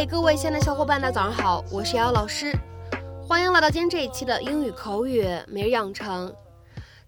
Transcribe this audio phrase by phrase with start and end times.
[0.00, 2.50] 嗨，各位亲爱的小伙伴，大家早上好，我是瑶瑶老师，
[3.28, 6.34] 欢迎来到今天这一期的英语口语每日养成。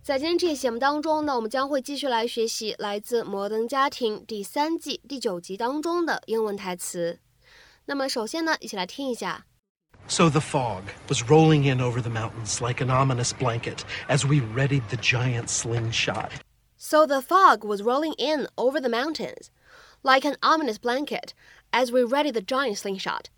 [0.02, 7.18] 在今天这期节目当中呢，我们将会继续来学习来自《摩登家庭》第三季第九集当中的英文台词。
[7.86, 9.46] 那么首先呢，一起来听一下。
[10.06, 13.78] So the fog was rolling in over the mountains like an ominous blanket
[14.10, 16.32] as we readied the giant slingshot.
[16.76, 19.48] So the fog was rolling in over the mountains
[20.02, 21.32] like an ominous blanket
[21.70, 23.30] as we readied the giant slingshot.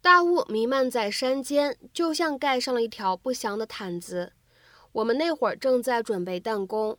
[0.00, 4.32] 大雾弥漫在山间，就像盖上了一条不祥的毯子。
[4.92, 6.98] 我们那会儿正在准备弹弓。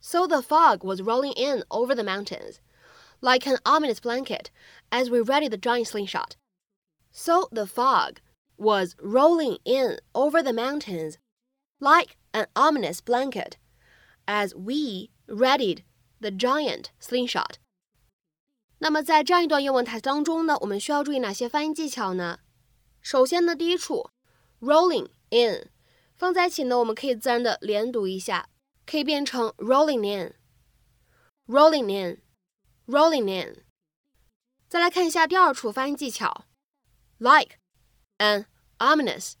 [0.00, 2.60] So the fog was rolling in over the mountains
[3.20, 4.50] like an ominous blanket
[4.90, 6.36] as we readied the giant slingshot.
[7.10, 8.20] So the fog
[8.56, 11.18] was rolling in over the mountains
[11.80, 13.56] like an ominous blanket
[14.26, 15.82] as we readied
[16.20, 17.58] the giant slingshot.
[18.79, 22.39] 那么在这样一段英文台词当中呢，我们需要注意哪些发音技巧呢？
[23.01, 24.09] 首先呢，第一处
[24.59, 25.69] rolling in
[26.15, 28.49] 放在一起呢，我们可以自然的连读一下，
[28.85, 30.01] 可以变成 rolling
[31.47, 33.63] in，rolling in，rolling in。
[34.67, 36.45] 再来看一下第二处发音技巧。
[37.19, 37.57] like
[38.17, 38.45] an
[38.79, 39.33] ominous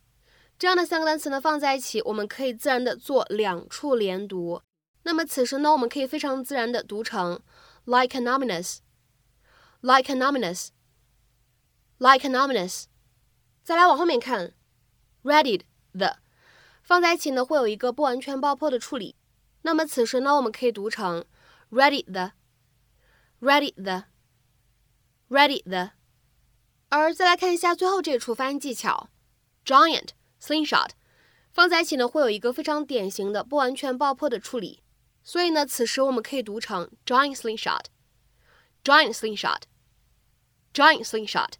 [0.57, 4.61] 这样的三个单词呢放在一起，我们可以自然的做两处连读。
[5.03, 7.41] 那么此时呢，我们可以非常自然的读成
[7.83, 8.77] like an ominous
[9.85, 12.85] Like an ominous，like an ominous。
[13.63, 14.53] 再来往后面看
[15.23, 16.19] ，readied 的。
[16.81, 19.17] 放在一起呢，会有一个不完全爆破的处理。
[19.63, 21.25] 那么此时呢，我们可以读成
[21.69, 22.31] ready 的
[23.41, 24.05] ，ready 的
[25.27, 25.91] ，ready 的。
[26.87, 29.09] 而再来看一下最后这一处发音技巧
[29.65, 30.11] ，giant
[30.41, 30.91] slingshot，
[31.51, 34.81] 放在一起呢会有一个非常典型的不完全爆破的处理，
[35.23, 39.63] 所以呢此时我们可以读成 giant slingshot，giant slingshot
[40.75, 41.57] slingshot，giant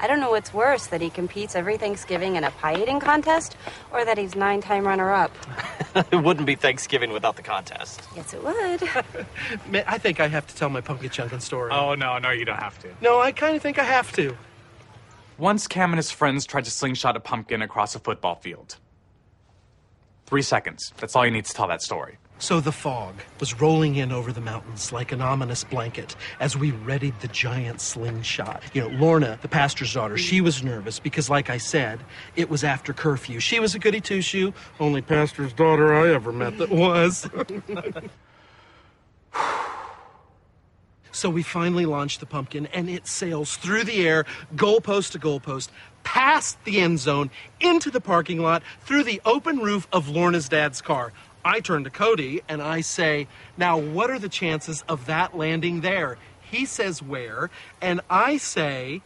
[0.00, 3.56] I don't know what's worse that he competes every Thanksgiving in a pie eating contest
[3.92, 5.30] or that he's nine time runner up.
[6.12, 8.02] it wouldn't be Thanksgiving without the contest.
[8.14, 9.84] Yes, it would.
[9.86, 11.70] I think I have to tell my pumpkin chunkin story.
[11.72, 12.88] Oh, no, no, you don't have to.
[13.00, 14.36] No, I kind of think I have to.
[15.38, 18.76] Once Cam and his friends tried to slingshot a pumpkin across a football field.
[20.26, 20.92] Three seconds.
[20.98, 22.18] That's all you need to tell that story.
[22.44, 26.72] So the fog was rolling in over the mountains like an ominous blanket as we
[26.72, 28.62] readied the giant slingshot.
[28.74, 32.00] You know, Lorna, the pastor's daughter, she was nervous because, like I said,
[32.36, 33.40] it was after curfew.
[33.40, 37.26] She was a goody two shoe, only pastor's daughter I ever met that was.
[41.12, 45.70] so we finally launched the pumpkin, and it sails through the air, goalpost to goalpost,
[46.02, 50.82] past the end zone, into the parking lot, through the open roof of Lorna's dad's
[50.82, 51.10] car.
[51.43, 53.27] I turn to Cody and I say,
[53.57, 56.17] Now, what are the chances of that landing there?
[56.41, 57.49] He says, Where?
[57.81, 59.01] And I say,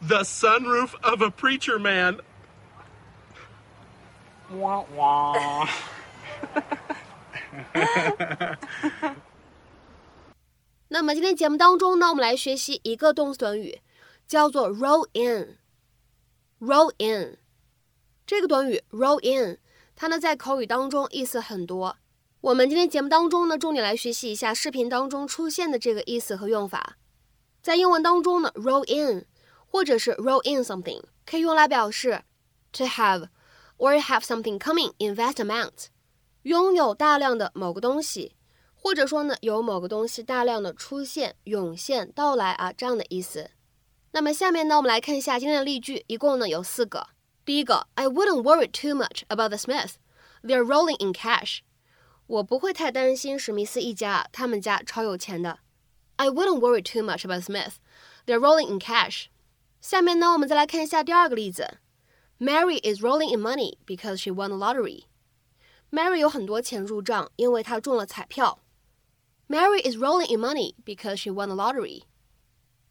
[0.00, 2.20] The sunroof of a preacher man.
[4.50, 5.68] Wah, wah.
[10.88, 13.80] 那么今天节目当中呢，我们来学习一个动词短语，
[14.28, 17.38] 叫做 roll in。roll in
[18.24, 19.58] 这个短语 roll in
[20.01, 21.95] 它呢在口语当中意思很多。
[22.41, 26.97] 我们今天节目当中呢，重点来学习一下视频当中出现的这个意思和用法。
[27.61, 29.27] 在英文当中呢，roll in
[29.67, 32.23] 或者是 roll in something 可以用来表示
[32.71, 33.27] to have
[33.77, 35.89] or have something coming in vast amount，
[36.41, 38.35] 拥有大量的某个东西，
[38.73, 43.51] 或者说呢有某个东西大量的出现、涌现、到来啊这样的意思。
[44.13, 47.09] 那么下面呢，我们来看一下今天的例句，一共呢有四个。
[47.50, 49.94] 第一个，I wouldn't worry too much about the Smith.
[50.42, 51.60] They're rolling in cash.
[52.26, 55.60] 我不会太担心史密斯一家，他们家超有钱的。
[56.16, 57.74] I wouldn't worry too much about Smith.
[58.26, 59.26] They're rolling in cash.
[59.80, 61.78] 下面呢，我们再来看一下第二个例子。
[62.38, 65.04] Mary is rolling in money because she won the lottery.
[65.90, 68.60] Mary 有很多钱入账，因为她中了彩票。
[69.48, 72.02] Mary is rolling in money because she won the lottery.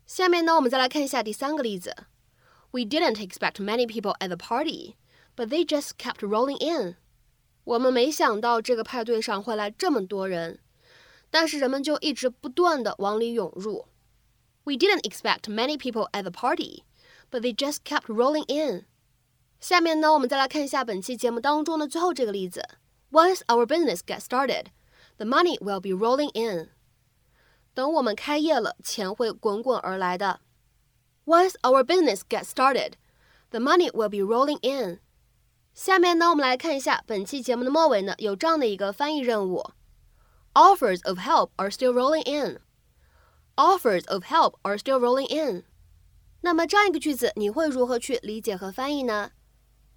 [0.06, 1.96] 下面呢，我们再来看一下第三个例子。
[2.72, 4.96] we didn't expect many people at the party,
[5.36, 6.96] but they just kept rolling in.
[7.64, 10.60] 我们没想到这个派对上会来这么多人，
[11.32, 13.88] 但是人们就一直不断的往里涌入。
[14.64, 16.84] We didn't expect many people at the party,
[17.32, 18.86] but they just kept rolling in.
[19.60, 22.64] 下面呢，我们再来看一下本期节目当中的最后这个例子。
[23.12, 24.66] Once our business gets started,
[25.18, 26.70] the money will be rolling in.
[27.74, 30.42] 等我们开业了，钱会滚滚而来的。
[31.31, 32.95] Once our business gets started,
[33.51, 34.99] the money will be rolling in.
[35.73, 39.71] 下面呢，我们来看一下本期节目的末尾呢，有这样的一个翻译任务
[40.55, 42.59] ：Offers of help are still rolling in.
[43.55, 45.63] Offers of help are still rolling in.
[46.41, 49.31] 那么这样一个句子，你会如何去理解和翻译呢？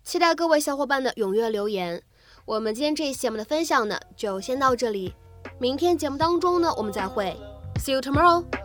[0.03, 2.03] 期待各位小伙伴的踊跃留言。
[2.45, 5.15] 我们今天这一期节目的分享呢，就先到这里。
[5.59, 7.35] 明天节目当中呢，我们再会。
[7.79, 8.62] See you tomorrow.